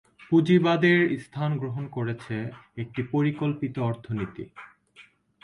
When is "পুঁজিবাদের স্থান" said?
0.29-1.51